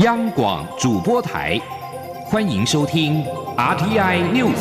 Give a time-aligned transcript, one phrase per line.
[0.00, 1.58] 央广主播台，
[2.26, 3.24] 欢迎收听
[3.56, 4.52] RTI News。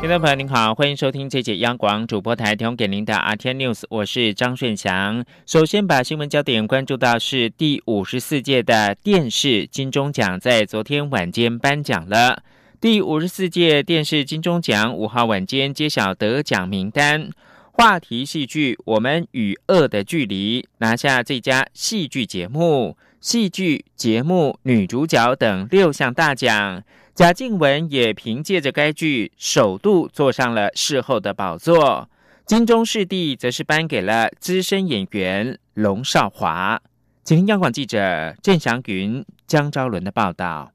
[0.00, 5.24] 听众朋友您好，欢迎收听这节央广主播台提供给您的 RTI News，我是张顺祥。
[5.46, 12.44] 首先把新闻焦点关注到是第五十四届的电视金钟奖在昨天晚间颁奖了。
[12.80, 17.28] 第五十四届电视金钟奖五号晚间揭晓得奖名单，
[17.72, 26.82] 话题戏剧《我们与恶的距离》拿下最佳戏剧节目、戏剧节目女主角等六项大奖。
[27.14, 32.08] 贾静雯也凭借着该剧首度坐上了事后的宝座。
[32.46, 36.80] 金钟视帝则是颁给了资深演员龙少华。
[37.24, 40.72] 请听央广记者郑祥云、江昭伦的报道。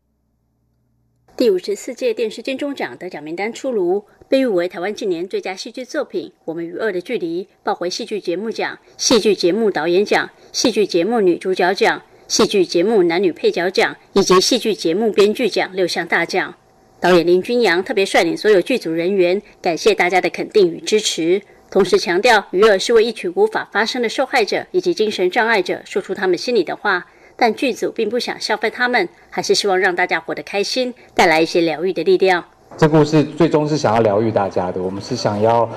[1.37, 16.55] 第五十四届电视金钟奖得奖名单出炉，被誉为台湾近年最佳戏剧作品《我们与恶的距离》抱回戏剧节目奖、戏剧节目导演奖、戏剧节目女主角奖、戏剧节目男女配角奖以及戏剧节目编剧奖六项大奖。
[17.01, 27.05] 导演林君阳特别率领所有剧组人员，感谢大家的肯定与支持，同时强调，与恶是为一群无法发声的受害者以及精神障碍者说出他们心里的话。
[27.37, 32.43] 但剧组并不想消费他们，还是希望让大家活得开心，带来一些疗愈的力量。
[32.77, 35.69] 这故事最终是想要疗愈大家的，我们是想要，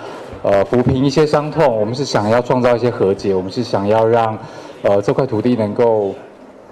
[0.43, 4.39] 呃，抚平一些伤痛，我们是想要创造一些和解，我们是想要让，
[4.83, 6.15] 呃，这块土地能够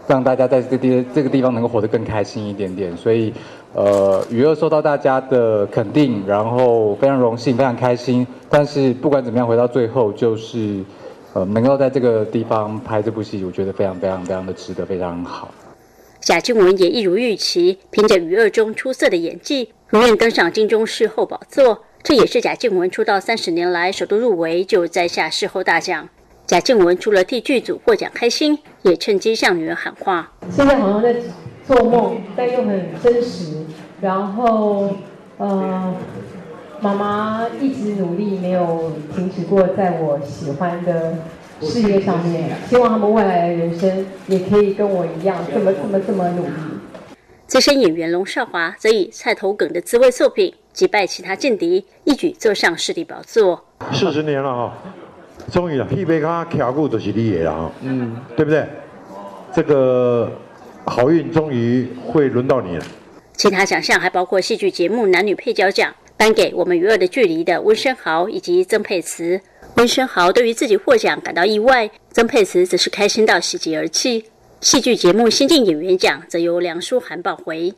[0.07, 2.97] 让大家在这个地这个地方能够活得更开心一点点。
[2.97, 3.33] 所以，
[3.73, 8.27] 呃，雨儿受到大家的肯定，然后非常荣幸，非常开心。
[8.49, 10.85] 但是不管怎么样，回到最后就是。
[11.37, 15.53] 呃，能够在这个地方拍这部戏，我觉得非常非常非常的值得，非常好。
[16.19, 21.85] 贾静雯也一如预期，凭着《余二》中出色的演技，如愿登上金钟视后宝座。
[22.03, 26.09] 这也是贾静雯出道三十年来首度入围就摘下视后大奖。
[26.47, 31.15] 贾静雯除了替剧组获奖开心，也趁机向女儿喊话：现在好像在
[31.67, 33.59] 做梦，但又很真实。
[34.01, 34.89] 然后，
[35.37, 35.95] 呃。
[36.87, 41.19] 妈妈一直努力，没有停止过在我喜欢的
[41.61, 42.49] 事业上面。
[42.69, 46.53] 希望他们未来的人生也可以跟我一样，这么这么这么努力。
[47.49, 53.65] 资深演员龙少华则以菜头梗的滋味作品击败其他劲敌，一举坐上视帝宝座。
[53.93, 54.73] 四十年了哈，
[55.51, 58.65] 终于了，一杯咖卡固都是你的了哈，嗯，对不对？
[59.53, 60.31] 这个
[60.85, 62.85] 好运终于会轮到你了。
[63.33, 65.93] 其他奖项还包括戏剧节目男女配角奖。
[66.17, 69.41] 颁给我们与恶的距离的温升豪以及曾沛慈。
[69.77, 74.25] 温升豪对于自己获奖感到意外，曾沛慈则是开心到喜极而泣。
[74.61, 77.75] 戏剧节目新晋演员奖则由梁书涵抱回。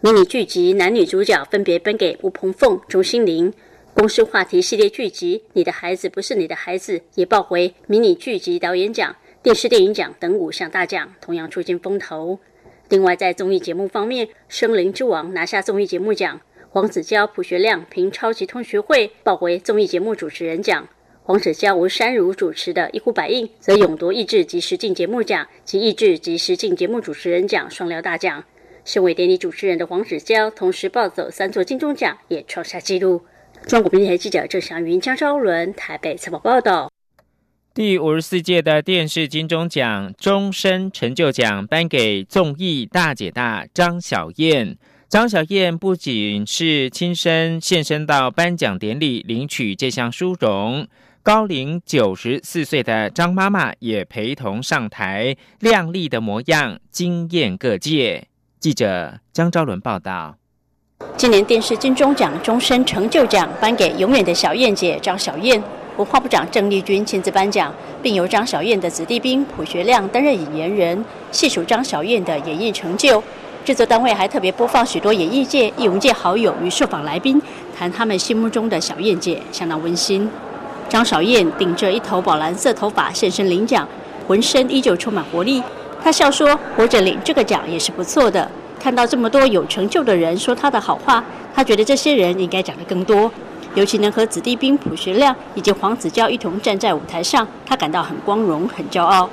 [0.00, 3.52] 迷你剧集男女主角分别颁给吴鹏凤、钟欣凌。
[3.94, 12.38] 公司话题系列剧集《你的孩子不是你的孩子》也抱回迷你剧集导演奖、电视电影奖等五项大奖，同样出尽风头。
[12.88, 16.40] 另外，在综艺节目方面，《生灵之王》拿下综艺节目奖。
[16.74, 20.88] 黄子佼、朴学亮凭《超级同学会》抱回综艺节目主持人奖，
[21.22, 28.42] 黄子佼、吴珊如主持的《一呼百应》则勇夺意志及实境节目奖及意志及实境节目主持人奖双料大奖。
[28.86, 33.20] 身为典礼主持人的黄子佼，同时抱走三座金钟奖，也创下纪录。
[33.66, 36.90] 中国电台记者郑祥云、江昭伦台北采访报道。
[37.74, 44.78] 第五十四届的电视金钟奖终身成就奖颁给综艺大姐大张小燕。
[45.12, 50.88] 张小燕不仅是亲身现身到颁奖典礼领取这项殊荣，
[51.22, 58.26] 高龄九十四岁的张妈妈也陪同上台，靓丽的模样惊艳各界。
[58.58, 60.34] 记者江昭伦报道。
[61.18, 65.62] 今年电视金钟奖终身成就奖颁给永远的小燕姐张小燕，
[65.98, 67.70] 文化部长郑丽君亲自颁奖，
[68.02, 73.22] 并由张小燕的子弟兵朴学亮担任引言人，细数张小燕的演艺成就。
[73.64, 77.40] 制作单位还特别播放许多演艺界、艺文界好友与受访来宾
[77.78, 80.28] 谈他们心目中的小燕姐，相当温馨。
[80.88, 83.86] 张小燕顶着一头宝蓝色头发现身领奖，
[84.26, 85.62] 浑身依旧充满活力。
[86.02, 88.50] 她笑说：“活着领这个奖也是不错的。
[88.80, 91.22] 看到这么多有成就的人说她的好话，
[91.54, 93.30] 她觉得这些人应该讲得更多。
[93.76, 99.30] 尤其能和子弟兵朴学亮以及黄子佼一同站在舞台上，她感到很光荣、很骄傲。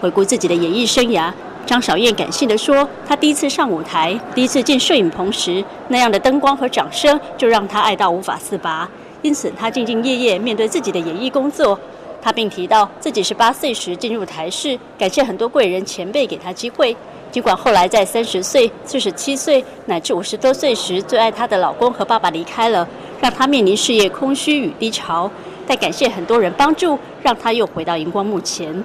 [0.00, 1.32] 回顾自己的演艺生涯。”
[1.64, 8.88] 张小燕感性地说：“她第一次上舞台，第一次进摄影棚时，那样的灯光和掌声就让她爱到无法自拔。
[9.22, 11.78] 因此，她兢兢业业面对自己的演艺工作。
[12.20, 16.94] 她并提到自己十八岁时进入台视，感谢很多贵人前辈给她机会。
[17.30, 22.86] 尽管后来在三十岁、四十七岁乃至五十多岁时，最爱她的老公和爸爸离开了，
[23.20, 25.30] 让她面临事业空虚与低潮，
[25.66, 28.84] 但感谢很多人帮助，让她又回到荧光幕前。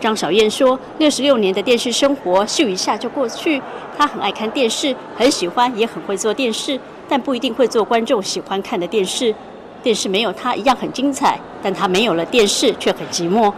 [0.00, 3.60] 张小燕说：“六十六年的电视生活，咻一下就过去。
[3.96, 9.34] 她很爱看电视，很喜欢，也很会做电视，但不一定会做观众喜欢看的电视。
[9.82, 13.52] 电视没有她一样很精彩，但她没有了电视却很寂寞。”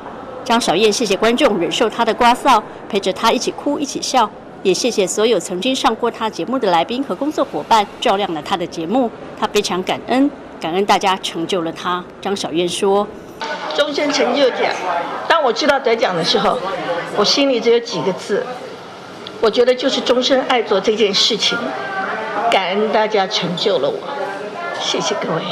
[0.44, 4.29] 张小燕谢谢观众忍受她的刮噪，陪着她一起哭一起笑，
[4.65, 9.09] 也谢谢所有曾经上过她节目的来宾和工作伙伴，照亮了她的节目。
[9.39, 10.29] 她非常感恩，
[10.61, 12.05] 感恩大家成就了她。
[12.21, 13.06] 张小燕说。
[13.75, 14.71] 终身成就奖，
[15.29, 16.59] 当我知道得奖的时候，
[17.17, 18.44] 我心里只有几个字，
[19.41, 21.56] 我觉得就是终身爱做这件事情，
[22.50, 23.97] 感恩大家成就了我，
[24.81, 25.43] 谢谢各位。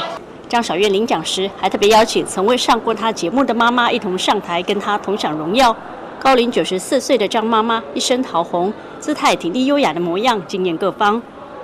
[0.47, 5.75] 张小月领奖时，还特别邀请曾未上过她节目的妈妈一同上台，跟她同享荣耀。
[6.19, 11.21] 高龄九十四岁的张妈妈，一身桃红，姿态挺立优雅的模样，惊艳各方。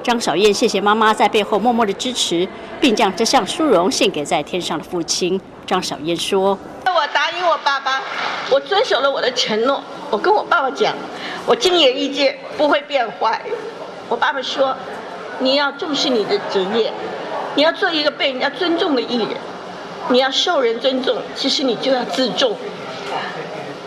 [0.08, 2.48] 张小燕谢谢妈妈在背后默默的支持，
[2.80, 5.38] 并将这项殊荣献给在天上的父亲。
[5.66, 6.58] 张小燕说
[6.88, 8.02] ：“我答应我爸爸，
[8.50, 9.84] 我遵守了我的承诺。
[10.10, 10.96] 我跟我爸爸讲，
[11.46, 13.42] 我进演艺界不会变坏。
[14.08, 14.74] 我爸爸说，
[15.40, 16.90] 你要重视你的职业，
[17.56, 19.32] 你要做一个被人家尊重的艺人，
[20.08, 21.18] 你要受人尊重。
[21.36, 22.56] 其实你就要自重，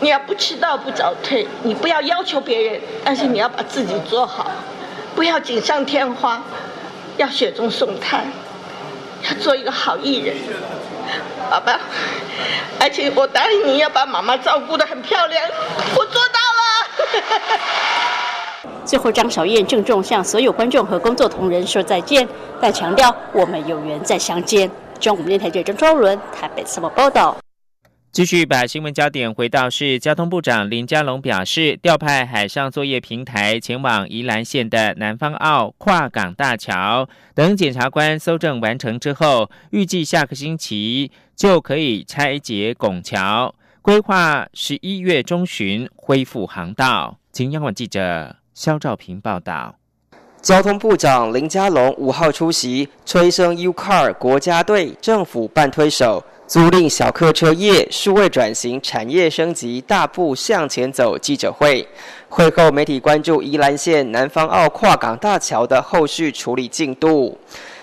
[0.01, 4.51] 你要不迟到不早退，你不要要求别人，但是你要把自己做好，
[5.21, 6.43] 不要锦上添花，
[7.19, 8.25] 要雪中送炭，
[9.29, 10.35] 要做一个好艺人。”
[11.51, 11.79] 好吧，
[12.81, 15.45] 而且我答应你要把妈妈照顾得很漂亮，
[15.95, 17.69] 我做到了。
[18.87, 22.27] 最后，张小燕郑重向所有观众和工作同仁说再见，
[22.59, 24.71] 但强调我们有缘再相见。
[24.99, 27.37] 中央电台记者张昭伦台北什么报道？
[28.13, 47.17] 继续把新闻焦点回到是交通部长林佳龙表示，调派海上作业平台前往宜兰县的南方澳跨港大桥，等检察官搜证完成之后，预计下个星期就可以拆解拱桥，规划十一月中旬恢复航道。
[47.31, 49.77] 请央广记者肖兆平报道。
[50.43, 56.25] 交通部长林佳龙五号出席催生 U Car 国家队政府办推手。
[56.51, 61.87] 租赁小客车业数位转型产业升级大步向前走记者会，
[62.29, 67.39] 会后媒体关注宜兰县南方澳跨港大桥的后续处理进度。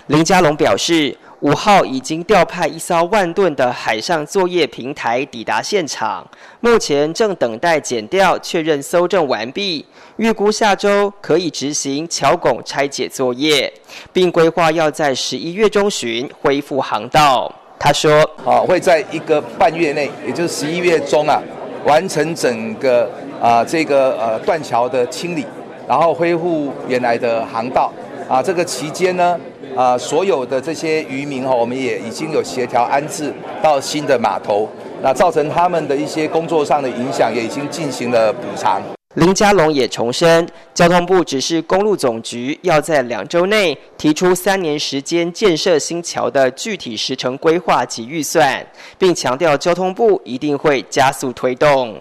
[0.08, 6.30] 林佳龙表示，五号已经调派一艘万吨的海上作业平台抵达现场，
[6.60, 9.86] 目前正等待检调确认搜证完毕，
[10.18, 13.72] 预估下周可以执行桥拱拆解作业，
[14.12, 17.50] 并规划要在十一月中旬恢复航道。
[17.79, 21.41] 他说：“啊，会在一个半月内，也就是十一月中啊，
[21.85, 23.09] 完成整个
[23.41, 25.45] 啊这个呃断桥的清理，
[25.88, 27.91] 然后恢复原来的航道。
[28.27, 29.39] 啊，这个期间呢，
[29.75, 33.31] 啊所有的这些渔民哈，我们也已经有协调安置
[33.62, 34.68] 到新的码头。
[35.01, 38.81] 那造成他们的一些工作上的影响，也已经进行了补偿。”
[39.18, 48.64] 林佳龙也重申，交通部指示公路总局要在两周内提出三年时间建设新桥的具体时程规划及预算，
[48.96, 52.00] 并强调交通部一定会加速推动。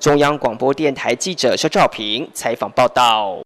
[0.00, 3.43] 中央广播电台记者肖照平采访报道。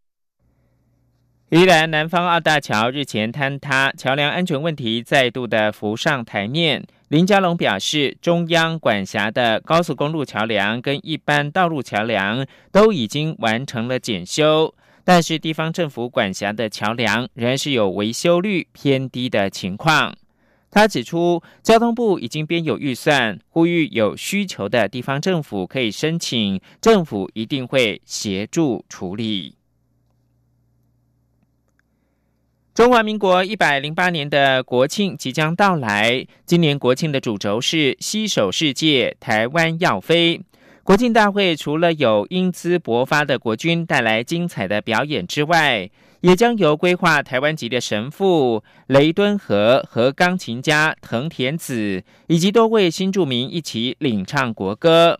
[1.51, 6.85] 宜兰南方二大桥日前坍塌，桥梁安全问题再度的浮上台面。
[7.07, 20.15] 林佳龙表示，中央管辖的高速公路桥梁跟一般道路桥梁都已经完成了检修，但是地方政府管辖的桥梁仍然是有维修率偏低的情况。
[20.69, 29.55] 他指出，交通部已经编有预算，呼吁有需求的地方政府可以申请，政府一定会协助处理。
[32.73, 40.41] 中华民国一百零八年的国庆即将到来，今年国庆的主轴是“携手世界，台湾要飞”。
[40.83, 45.89] 国庆大会除了有英姿勃发的国军带来精彩的表演之外，
[46.21, 55.19] 也将由规划台湾籍的神父雷敦和和钢琴家藤田子以及多位新住民一起领唱国歌。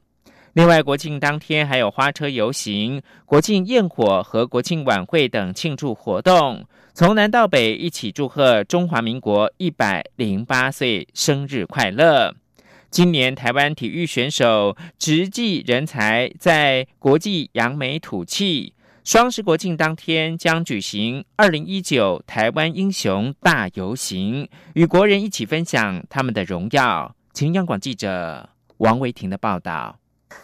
[0.59, 6.65] 另外，国庆当天还有花车游行、国庆焰火和国庆晚会等庆祝活动。
[6.93, 12.35] 从南到北，一起祝贺中华民国一百零八岁生日快乐！
[12.91, 18.73] 今年台湾体育选手直系人才在国际扬眉吐气。
[19.05, 27.15] 双十国庆当天将举行二零一九台湾英雄大游行，与国人一起分享他们的荣耀。
[27.31, 28.49] 请央广记者
[28.79, 29.95] 王维婷的报道。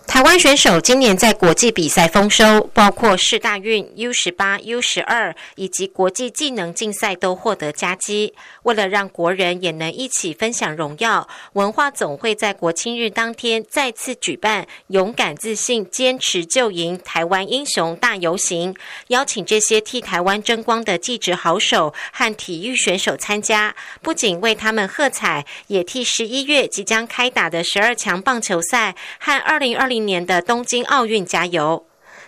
[0.07, 8.33] 台湾选手今年在国际比赛丰收，包括世大运 U 十八、U 十二以及国际技能竞赛都获得佳绩。
[8.63, 18.73] 为了让国人也能一起分享荣耀，文化总会在国庆日当天再次举办“勇敢、自信、坚持就赢”台湾英雄大游行，
[19.07, 30.05] 邀请这些替台湾争光的技职好手和体育选手参加，不仅为他们喝彩，也替十一月即将开打的十二强棒球赛和二零二零。
[30.05, 31.83] 年的东京奥运加油！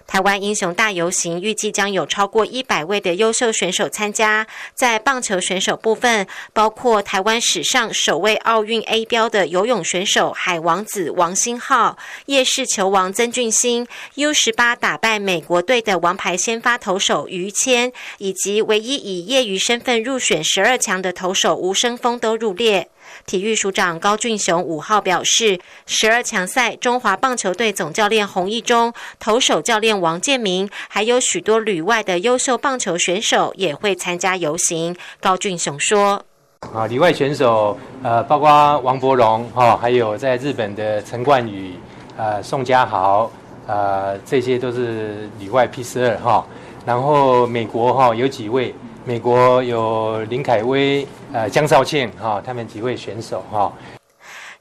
[0.07, 4.47] 台湾英雄大游行预计将有超过一百位的优秀选手参加。
[4.73, 11.97] 在棒球选手部分，包括台湾史上首位奥运 A 标的游泳选手海王子王星浩、
[12.27, 13.85] 夜市球王曾俊欣、
[14.15, 22.89] U 十八打败美国队的王牌先发投手于谦，以及唯一以业余身份入选十二强的投手吴生峰都入列。
[23.27, 34.95] 体育署长高俊雄五号表示，十二强赛中华棒球队总教练洪义中、投手教练王建民，还有许多旅外的优秀棒球选手也会参加游行。
[35.19, 36.23] 高俊雄说
[36.73, 41.75] ：“啊，旅外选手，呃，包括王伯荣，哈，还有在日本的陈冠宇，
[42.15, 43.29] 呃，宋家豪，
[43.65, 46.47] 呃，这些都是旅外 P 十二，哈。
[46.85, 48.73] 然后美国，哈，有几位。”
[49.07, 53.71] 美国有林凯威、呃江少庆哈，他们几位选手哈，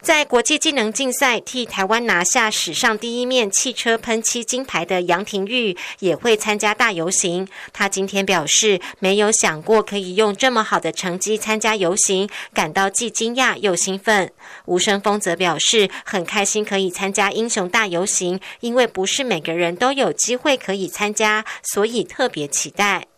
[0.00, 7.48] 在国际技能竞赛替台湾拿下史上第一面汽车喷漆金牌的杨廷玉也会参加大游行。
[7.72, 14.30] 他今天表示，没有想过可以用这么好的成绩参加游行，感到既惊讶又兴奋。
[14.66, 23.08] 吴声峰则表示，很开心可以参加英雄大游行，因为不是每个人都有机会可以参加，所以特别期待。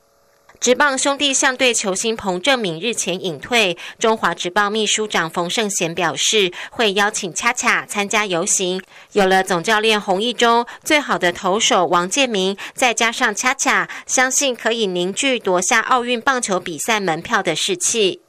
[0.60, 8.82] 职棒兄弟象队球星彭正敏日前隐退，中华职棒秘书长冯胜贤表示，会邀请恰恰参加游行。
[9.12, 18.22] 有了总教练洪义中、最好的投手王建民，再加上恰恰，相信可以凝聚夺下奥运棒球比赛门票的士气。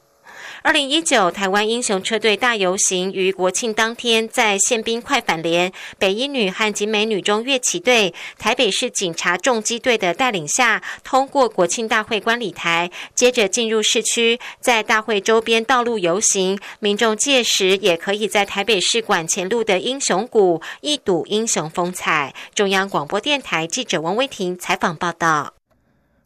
[0.62, 16.58] 二零一九台湾英雄车队大游行于国庆当天在宪兵快反连、北一女和景美女中乐旗队、台北市警察重机队的带领下，通过国庆大会观礼台，接着进入市区，在大会周边道路游行。
[16.78, 22.34] 民众届时也可以在台北市馆前路的英雄谷一睹英雄风采。
[22.54, 25.54] 中央广播电台记者王威婷采访报道。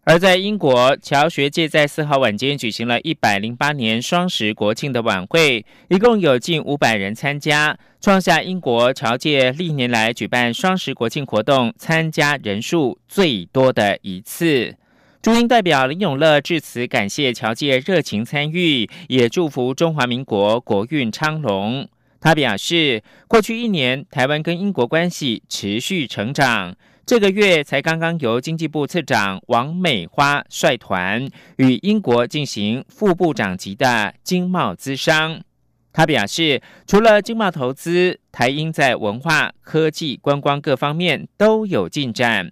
[0.07, 14.77] 而在英国，侨学界在四号晚间举行了一百零八年双十国庆的晚会，一共有近五百人参加，创下英国侨界历年来举办双十国庆活动参加人数最多的一次。
[15.23, 21.89] 驻英代表林永乐致辞，感谢侨界热情参与，也祝福中华民国国运昌隆。
[22.21, 26.75] 他表示，过去一年，台湾跟英国关系持续成长。
[27.07, 35.39] 这个月才刚刚由经济部次长王美花率团与英国进行副部长级的经贸资商。
[35.93, 42.51] 他表示，除了经贸投资，台英在文化、科技、观光各方面都有进展。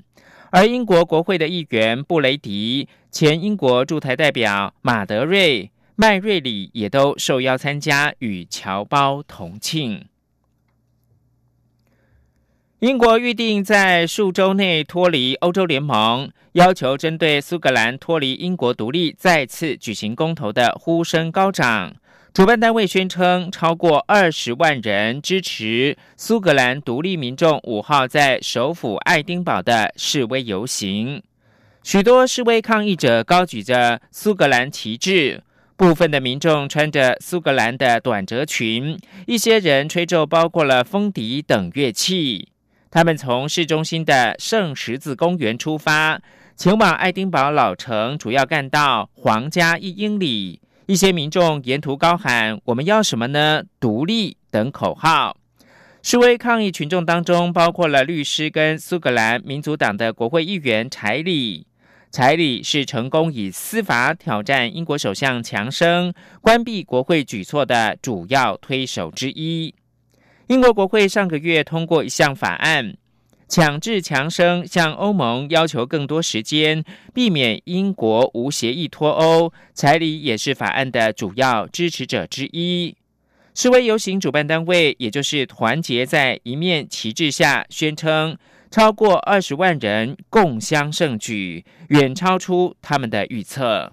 [0.51, 10.05] 而英国国会的议员布雷迪、前英国驻台代表马德瑞、麦瑞里也都受邀参加，与侨胞同庆。
[12.83, 21.95] 英国预定在数周内脱离欧洲联盟，要求针对苏格兰脱离英国独立再次举行公投的呼声高涨。
[22.35, 31.23] 主办单位宣称，超过二十万人支持苏格兰独立民众五号在首府爱丁堡的示威游行。
[31.85, 35.41] 许多示威抗议者高举着苏格兰旗帜，
[35.77, 38.99] 部分的民众穿着苏格兰的短褶裙，
[39.29, 42.49] 一些人吹奏包括了风笛等乐器。
[42.93, 46.21] 他们从市中心的圣十字公园出发，
[46.55, 50.61] 前往爱丁堡老城主要干道皇家一英里。
[50.85, 53.63] 一些民众沿途高喊“我们要什么呢？
[53.81, 55.35] 独立”等口号。
[56.03, 61.67] 示威抗议群众当中，包括了律师跟苏格兰民族党的国会议员柴里。
[62.11, 69.75] 柴里是成功以司法挑战英国首相强生关闭国会举措的主要推手之一。
[70.53, 72.95] 英国国会上个月通过一项法案，
[73.49, 79.51] 强制强生向欧盟要求更多时间，避免英国无协议脱欧。
[79.73, 82.95] 彩礼也是法案的主要支持者之一。
[83.55, 88.37] 示威游行主办单位，也就是团结在一面旗帜下，宣称
[88.71, 93.91] 超过二十万人共襄盛举，远超出他们的预测。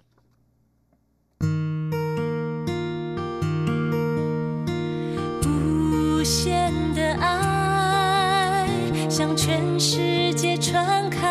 [6.29, 8.67] 限的爱，
[9.09, 11.25] 向全世界传开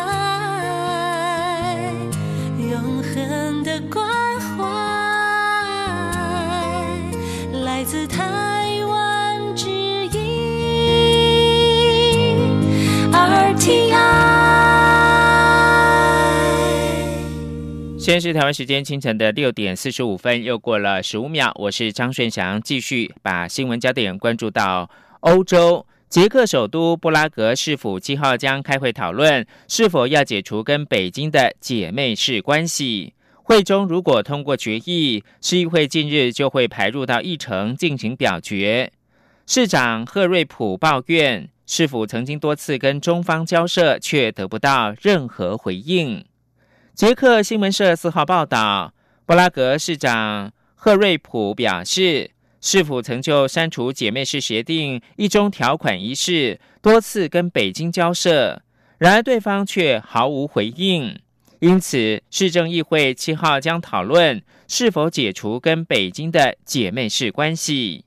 [2.59, 4.05] 永恒的关
[4.41, 4.65] 怀，
[7.63, 8.48] 来自他。
[18.09, 21.53] 现在是台湾时间清晨的六点四十五分，又过了十五秒。
[21.59, 24.89] 我是张顺祥，继续把新闻焦点关注到
[25.19, 25.85] 欧洲。
[26.09, 33.13] 捷克首都布拉格市府七号将开会讨论是否要解除跟北京的姐妹市关系。
[33.43, 38.91] 会中如果通过决议，市议会近日就会排入到议程进行表决。
[39.45, 46.25] 市长赫瑞普抱怨，市府曾经多次跟中方交涉，却得不到任何回应。
[46.99, 48.93] 捷克新闻社四号报道，
[49.25, 58.61] 布拉格市长赫瑞普表示，市府曾就删除姐妹市协定一中条款一事多次跟北京交涉，
[58.97, 61.17] 然而对方却毫无回应。
[61.59, 68.03] 因此，市政议会七号将讨论是否解除跟北京的姐妹市关系。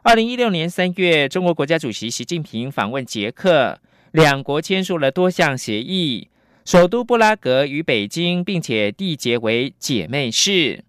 [0.00, 3.78] 二零一六年三月，中国国家主席习近平访问捷克，
[4.10, 6.28] 两国签署了多项协议。
[6.64, 10.84] 首都布拉格与北京，并且缔结为姐妹市。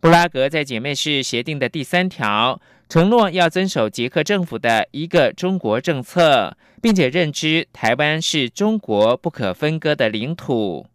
[0.00, 2.58] 布拉格在姐妹市协定的第三条
[2.88, 10.86] 承诺要遵守捷克政府的一个中国政策，并且认知台湾是中国不可分割的领土。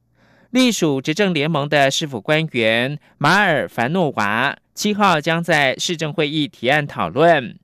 [0.50, 7.60] 隶属执政联盟的市府官员马尔凡诺娃七号将在市政会议提案讨论。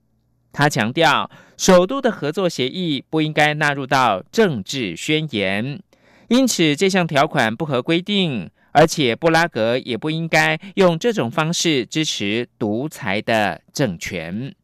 [0.53, 5.81] 他强调，首都的合作协议不应该纳入到政治宣言。
[6.31, 14.55] 因此，这项条款不合规定，而且布拉格也不应该用这种方式支持独裁的政权。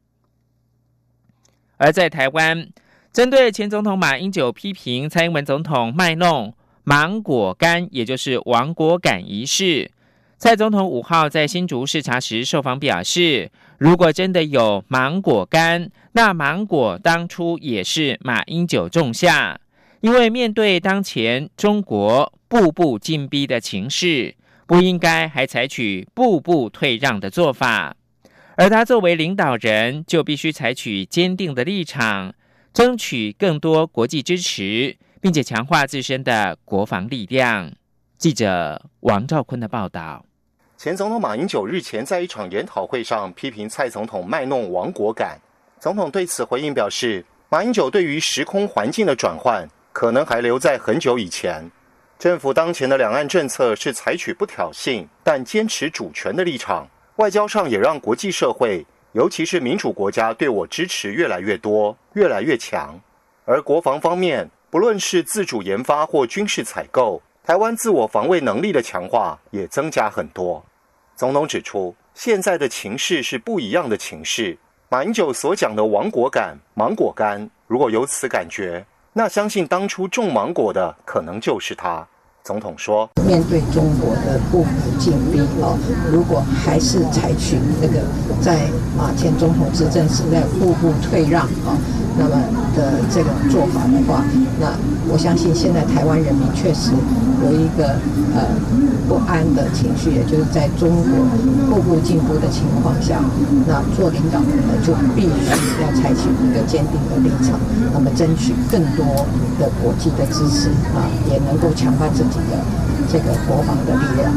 [1.75, 2.69] 而在台湾，
[3.11, 6.53] 针对前总统马英九批评蔡英文总统卖弄
[6.85, 9.91] 芒果干，也就是亡国感一事，
[10.37, 19.59] 蔡总统五号在新竹视察时受访表示，如果真的有芒果干，那芒果当初也是马英九种下。
[20.07, 24.33] 因为面对当前中国步步紧逼的情势，
[24.65, 27.93] 不应该还采取步步退让的做法，
[28.55, 32.33] 而他作为领导人，就必须采取坚定的立场，
[32.71, 37.69] 争取更多国际支持，并且强化自身的国防力量。
[38.17, 40.23] 记者王兆坤的报道。
[40.77, 45.37] 前总统马英九日前在一场研讨会上批评蔡总统卖弄亡国感，
[45.81, 49.67] 总统对此回应表示，马英九对于时空环境的转换。
[49.97, 51.71] 可能还留在很久以前。
[52.19, 62.93] 政府当前的两岸政策是采取不挑衅但坚持主权的立场，外交上也让国际社会，尤其是民主国家对我支持越来越多、越来越强。
[63.43, 70.63] 而国防方面，不论是自主研发或军事采购，台湾自我防卫能力的强化也增加很多。
[71.15, 74.55] 总统指出，现在的情势是不一样的情势。
[74.89, 78.85] 马英九所讲的亡国感、芒果干，如果有此感觉。
[79.17, 82.05] 那相信当初种芒果的可能就是他。
[82.43, 85.73] 总统说：“面对中国的步步紧逼啊，
[86.11, 87.99] 如果还是采取那个
[88.39, 91.73] 在马前总统执政时代步步退让啊。”
[92.17, 92.35] 那么
[92.75, 94.23] 的这个做法的话，
[94.59, 94.73] 那
[95.07, 96.91] 我相信现在台湾人民确实
[97.43, 97.93] 有一个
[98.33, 98.41] 呃
[99.07, 101.23] 不安的情绪，也就是在中国
[101.69, 103.21] 步步进步的情况下，
[103.67, 107.59] 那做领导人的就必须要采取一个坚定的立场，
[107.93, 109.05] 那么争取更多
[109.59, 112.57] 的国际的支持啊，也能够强化自己的
[113.11, 114.33] 这个国防的力量。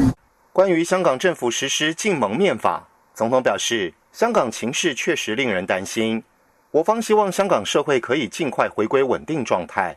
[0.52, 6.22] 关于香港政府实施禁蒙面法，总统表示，香港情势确实令人担心。
[6.72, 9.96] 我方希望香港社会可以尽快回归稳定状态，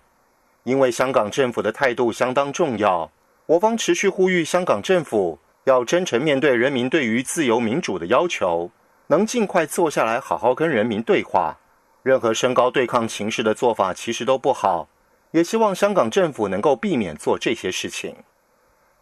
[0.63, 3.11] 因为香港政府的态度相当重要。
[3.45, 8.71] 我方持续呼吁香港政府要真诚面对人民对于自由民主的要求，
[9.07, 11.55] 能尽快坐下来好好跟人民对话。
[12.01, 14.89] 任何升高对抗情势的做法其实都不好，
[15.31, 18.15] 也希望香港政府能够避免做这些事情。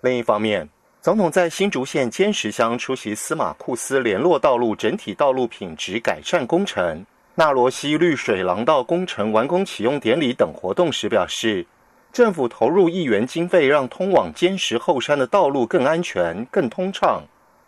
[0.02, 0.68] 另一方面，
[1.02, 7.06] 总统在新竹县尖石乡出席司马库斯联络道路整体道路品质改善工程。
[7.36, 11.66] 纳罗西绿水廊道工程完工启用典礼等活动时表示，
[12.12, 17.24] 政府投入亿元经费，让通往坚石后山的道路更安全、更通畅，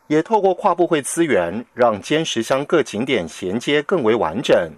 [0.07, 4.69] 也透过跨部会资源，让坚石乡各景点衔接更为完整，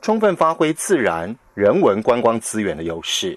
[0.00, 3.36] 充分发挥自然、人文观光资源的优势。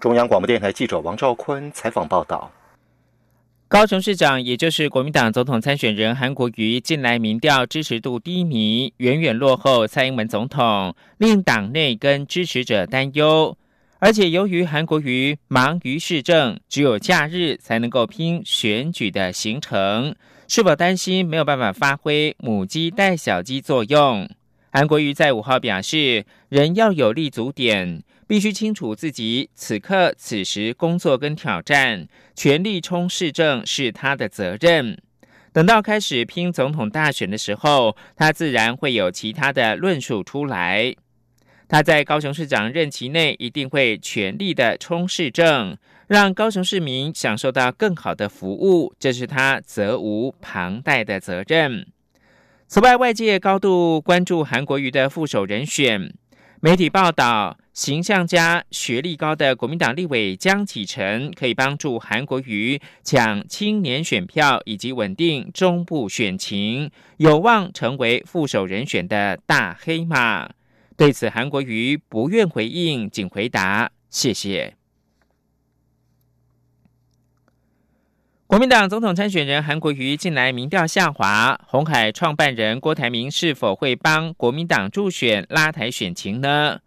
[0.00, 2.50] 中央广播电台记者王兆坤采访报道。
[3.68, 13.58] 高雄市长，也就是国民党总统参选人韩国瑜，近来民调支持度低迷，远远落后蔡英文总统，令党内跟支持者担忧。
[13.98, 20.14] 而且由于韩国瑜忙于市政，只有假日才能够拼选举的行程，
[20.46, 24.30] 是否担心没有办法发挥母鸡带小鸡作用？
[24.70, 34.96] 韩国瑜在五号表示，人要有立足点，必须清楚自己此刻此时工作跟挑战，全力冲市政是他的责任。
[35.52, 40.94] 等到开始拼总统大选的时候，他自然会有其他的论述出来。
[41.66, 51.86] 他在高雄市长任期内一定会全力的冲市政，让高雄市民享受到更好的服务，这是他责无旁贷的责任。
[52.68, 56.12] 此外，外界高度关注韩国瑜的副手人选。
[56.60, 70.48] 媒体报道，形象佳、学历高的国民党立委江启臣可以帮助韩国瑜抢青年选票，以及稳定中部选情，有望成为副手人选的大黑马。
[70.96, 74.74] 对此，韩国瑜不愿回应，仅回答谢谢。
[78.46, 86.80] 国民党总统参选人韩国瑜近来民调下滑，红海创办人郭台铭是否会帮国民党助选拉抬选情呢？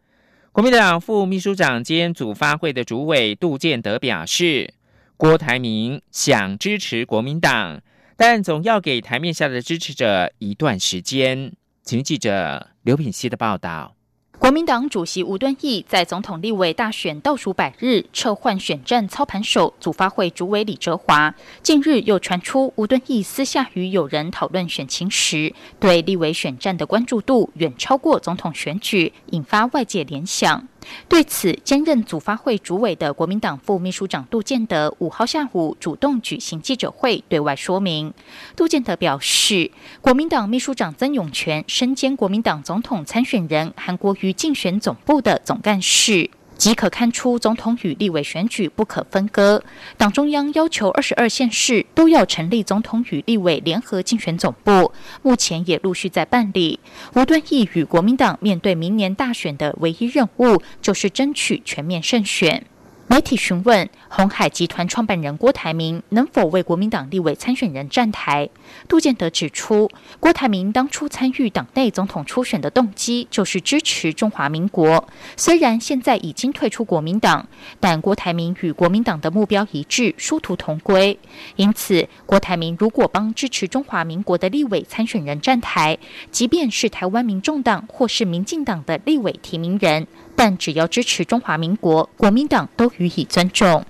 [0.52, 4.74] 国民党副秘书长兼组发会的主委杜建德表示，
[5.16, 7.82] 郭台铭想支持国民党，
[8.18, 11.54] 但总要给台面下的支持者一段时间。
[11.84, 13.96] 请记者刘品希的报道。
[14.40, 21.36] 国民党主席吴敦义在总统立委大选倒数百日撤换选战操盘手，组发会主委李哲华。
[21.62, 30.69] 近日又传出吴敦义私下与友人讨论选情时，对立委选战的关注度远超过总统选举，引发外界联想。
[31.08, 38.14] 对此，兼任组发会主委的国民党副秘书长杜建德五号下午主动举行记者会，对外说明。
[38.56, 39.72] 杜建德表示，
[40.02, 46.30] 国民党秘书长曾永权身兼国民党总统参选人韩国瑜竞选总部的总干事。
[46.60, 49.64] 即可看出，总统与立委选举不可分割。
[49.96, 54.92] 党中央要求二十二县市都要成立总统与立委联合竞选总部，
[55.22, 56.82] 目前也陆续在办理。
[57.16, 62.66] 吴敦义与国民党面对明年大选的唯一任务，就是争取全面胜选。
[63.12, 68.48] 媒体询问红海集团创办人郭台铭能否为国民党立委参选人站台，
[68.88, 75.10] 杜建德指出，郭台铭当初参与党内总统初选的动机就是支持中华民国。
[75.36, 77.48] 虽然现在已经退出国民党，
[77.80, 81.18] 但郭台铭与国民党的目标一致，殊途同归。
[81.56, 85.98] 因此，郭台铭如果帮支持中华民国的立委参选人站台，
[86.30, 90.06] 即便是台湾民众党或是民进党的立委提名人。
[90.40, 93.84] 但只要支持中华民国，国民党都予以尊重。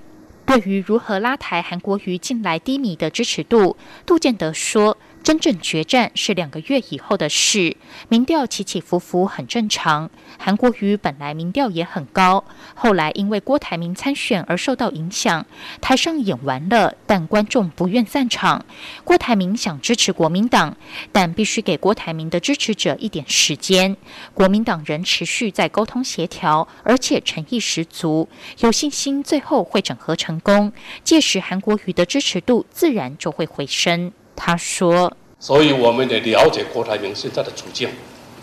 [0.48, 4.98] 对于如何拉抬韩国瑜近来低迷的支持度，杜建德说。
[5.22, 7.78] 真正决战是两个月以后的事，
[8.08, 10.10] 民调起起伏伏很正常。
[10.40, 15.46] 韩国瑜本来民调也很高，后来因为郭台铭参选而受到影响。
[15.82, 18.66] 台上演完了，但观众不愿散场。
[19.04, 20.76] 郭台铭想支持国民党，
[21.12, 23.96] 但必须给郭台铭的支持者一点时间。
[24.34, 28.28] 国民党人持续在沟通协调，而且诚意十足，
[28.60, 30.72] 有信心最后会整合成功。
[31.04, 34.12] 届时韩国瑜的支持度自然就会回升。
[34.40, 37.90] 他说：“所以我们得了解郭台铭现在的处境，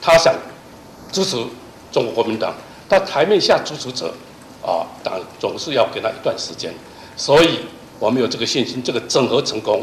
[0.01, 0.35] 他想
[1.11, 1.37] 支持
[1.91, 2.55] 中国国民党，
[2.87, 4.15] 但台面下支持者
[4.63, 6.71] 啊，党总是要给他一段时间。
[7.17, 7.61] 所以
[7.99, 9.83] 我们有这个信心，这个整合成功，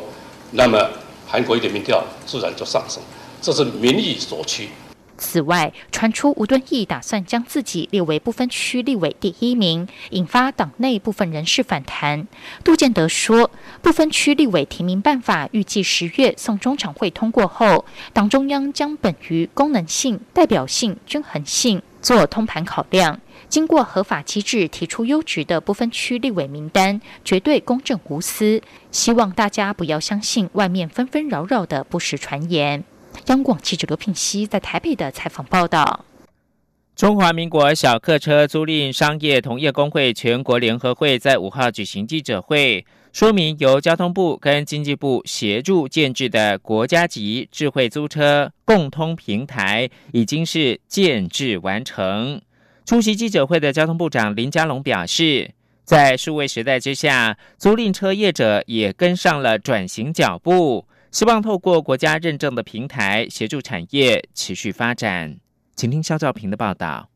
[0.51, 0.87] 那么
[1.27, 3.01] 韩国一的民调自然就上升，
[3.41, 4.69] 这是民意所趋。”
[5.17, 12.27] 此外，传出吴敦义打算将自己列为不分区立委第一名，引发党内部分人士反弹。
[12.63, 28.61] 杜建德说，不分区立委提名办法预计十月送中常会通过后，党中央将本于功能性、代表性、均衡性做通盘考量，经过合法机制提出优质的不分区立委名单，绝对公正无私。
[28.91, 32.83] 希望大家不要相信外面纷纷扰扰的不实传言。
[33.27, 36.05] 央广记者刘品熙在台北的采访报道：
[36.95, 52.41] 中华民国小客车租赁商业同业工会全国联合会在五号举行记者会，说明由交通部跟经济部协助建制的国家级智慧租车共通平台已经是建制完成。
[52.85, 55.51] 出席记者会的交通部长林佳龙表示，
[55.85, 60.85] 在数位时代之下，租赁车业者也跟上了转型脚步。
[61.13, 65.37] 希望透过国家认证的平台，协助产业持续发展。
[65.75, 67.12] 请听肖兆平的报道。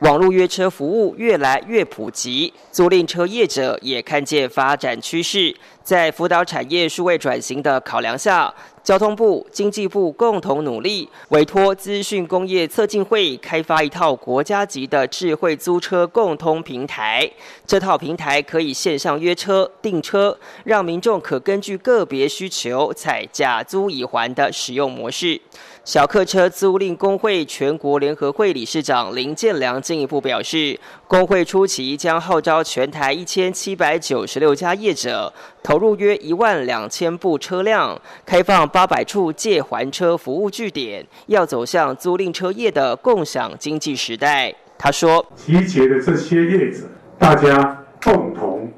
[0.00, 8.52] 网络约车服务越来越普及，租赁车业者也看见发展趋势，在辅导产业数位转型的考量下。
[8.84, 17.28] 交通部、经济部共同努力，委托资讯工业测进会开发一套国家级的智慧租车共通平台。
[17.66, 25.40] 这套平台可以线上约车、订车，让民众可根据个别需求采价租已还的使用模式。
[25.86, 44.52] 小客车租赁工会全国联合会理事长林建良进一步表示，工会初期将号召全台一千七百九十六家业者，投入约一万两千部车辆，开放八百处借还车服务据点，要走向租赁车业的共享经济时代。
[44.76, 46.80] 他说：“集结的这些业者，
[47.16, 48.72] 大家共同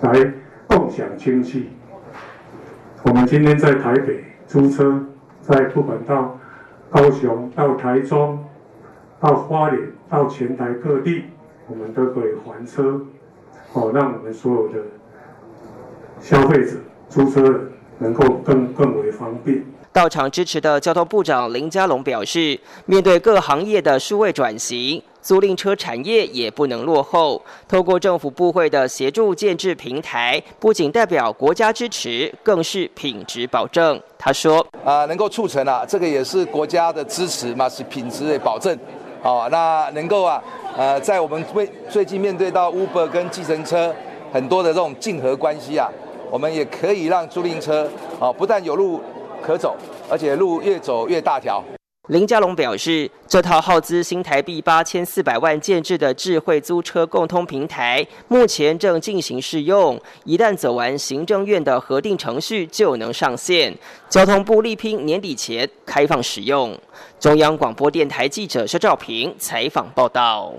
[0.00, 0.12] 来
[0.66, 1.68] 共享经济。
[3.04, 5.06] 我们今天在台北租车。”
[5.42, 6.38] 在不管到
[6.88, 8.42] 高雄、到台中、
[9.20, 11.24] 到花莲、到全台各地，
[11.66, 13.00] 我们都可以还车，
[13.72, 14.74] 哦，让我们所有的
[16.20, 16.76] 消费者、
[17.08, 17.60] 租车
[17.98, 19.64] 能够更更为方便。
[19.92, 25.02] 到场支持的交通部长林佳龙表示，面对各行业的数位转型。
[25.22, 27.40] 租赁车产业也不能落后。
[27.68, 33.98] 透过政府部会的协助建制平台，不仅代表国家支持，更是品质保证。
[34.18, 38.76] 他说：“啊，能够促成啊，这个也是国家的支持嘛，是品质的保证。
[39.22, 40.42] 哦，那能够啊，
[40.76, 43.94] 呃，在我们最最近面对到 Uber 跟计程车
[44.32, 45.88] 很多的这种竞合关系啊，
[46.30, 49.00] 我们也可以让租赁车啊，不但有路
[49.40, 49.76] 可走，
[50.10, 51.62] 而且路越走越大条。”
[52.08, 63.72] 林佳龙表示，这套耗资新台币八千四百万建制的智慧租车共通平台，目前正进行试用，一旦走完行政院的核定程序，就能上线。
[64.08, 66.76] 交通部力拼年底前开放使用。
[67.20, 70.52] 中央广播电台记者肖兆平采访报道。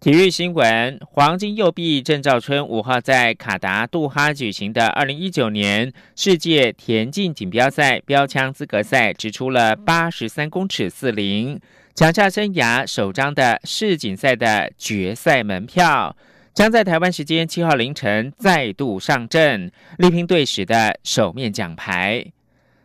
[0.00, 11.58] 体育新闻：黄金右臂郑兆春五号在卡达杜哈举行的二零一九年世界田径锦标赛标枪资格赛，掷出了八十三公尺四零，
[11.96, 16.16] 抢下生涯首张的世锦赛的决赛门票，
[16.54, 22.24] 将在台湾时间七号凌晨再度上阵，力拼队史的首面奖牌。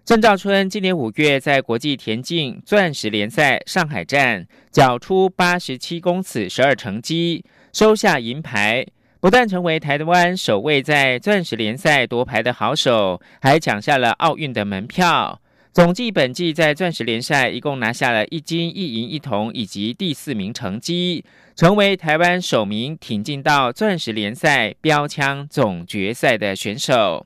[0.06, 8.86] 郑兆春今年五月在国际田径钻石联赛上海站缴出八十七公尺十二成绩，收下银牌，
[9.22, 15.40] 不但成为台湾首位在钻石联赛夺牌的好手，还抢下了奥运的门票。
[15.72, 21.24] 总计本季在钻石联赛一共拿下了一金一银一铜以及第四名成绩，
[21.56, 27.26] 成为台湾首名挺进到钻石联赛标枪总决赛的选手。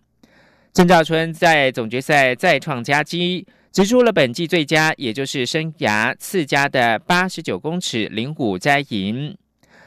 [0.74, 9.36] 郑兆春在总决赛再创佳绩，直出了本季最佳，也就是生涯次佳的八十九公尺零五摘银。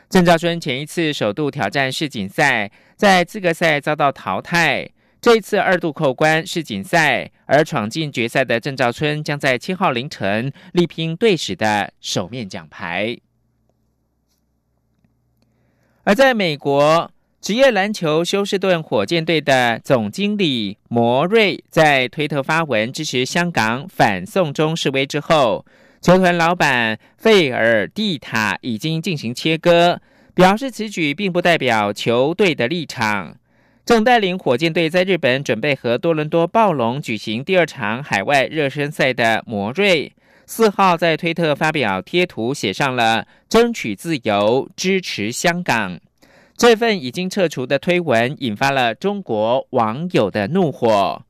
[0.08, 4.90] 郑兆春前一次首度挑战世锦赛，在资格赛遭到淘汰，
[5.20, 13.16] 这一次二度扣关世锦赛，而闯进决赛的郑兆春将在七号凌晨力拼队史的首面奖牌。
[16.02, 17.12] 而在美国。
[17.40, 25.64] 职业篮球休斯顿火箭队的总经理摩瑞在推特发文支持香港反送中示威之后，
[26.03, 29.98] 球团老板费尔蒂塔已经进行切割，
[30.35, 33.35] 表示此举并不代表球队的立场。
[33.87, 40.12] 正带领火箭队在日本准备和多伦多暴龙举行第二场海外热身赛的摩瑞，
[40.44, 45.98] 四号在推特发表贴图，写上了“争取自由，支持香港”。
[46.60, 51.22] 这份已经撤除的推文引发了中国网友的怒火。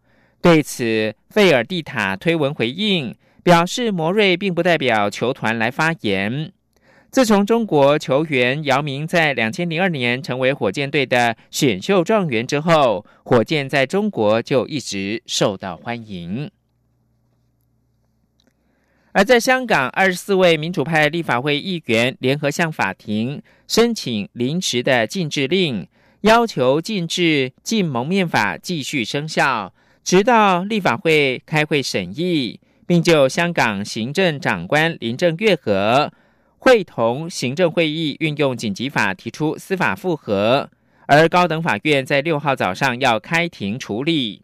[0.42, 3.14] 对此，费尔蒂塔推文回应
[3.44, 6.50] 表示，摩瑞并不代表球团来发言。
[7.12, 16.50] 自从中国球员姚明在两千零二年成为火箭队的选秀状元之后，火箭在中国就一直受到欢迎。
[19.12, 25.88] 而在香港，二十四位民主派立法会议员联合向法庭申请临时的禁制令，
[26.20, 36.12] 要求禁制禁蒙面法继续生效，直到立法会开会审议，并就香港行政长官林郑月娥
[36.58, 40.70] 会同行政会议运用紧急法提出司法复核，
[41.06, 44.42] 而高等法院在六号早上要开庭处理。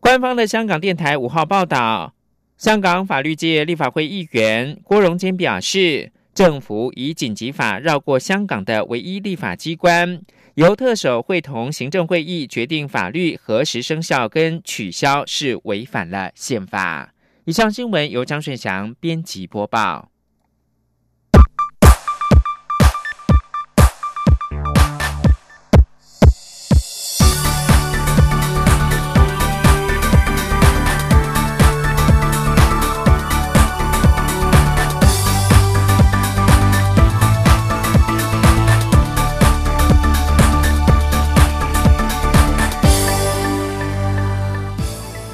[0.00, 2.13] 官方的香港电台五号报道。
[2.56, 10.20] 香港法律界立法会议员郭荣坚表示，政府以紧急法绕过香港的唯一立法机关，
[10.54, 17.12] 由特首会同行政会议决定法律何时生效跟取消，是违反了宪法。
[17.44, 20.13] 以上新闻由张顺祥编辑播报。